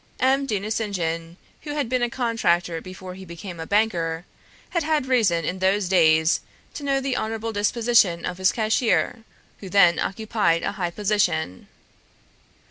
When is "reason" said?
5.05-5.45